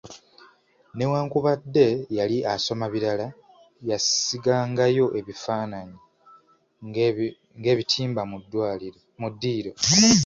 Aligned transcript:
Newankubadde 0.97 1.87
yali 2.17 2.37
asoma 2.53 2.85
birala, 2.93 3.27
yasiigangayo 3.89 5.05
ebifaananyi 5.19 5.97
ng’abitimba 7.59 8.21
mu 9.21 9.27
ddiiro. 9.33 9.71